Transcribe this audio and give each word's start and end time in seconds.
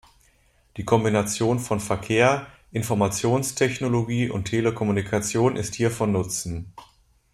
Die 0.77 0.83
Kombination 0.83 1.59
von 1.59 1.79
Verkehr, 1.79 2.47
Informationstechnologie 2.71 4.31
und 4.31 4.45
Telekommunikation 4.45 5.55
ist 5.55 5.75
hier 5.75 5.91
von 5.91 6.11
Nutzen. 6.11 6.73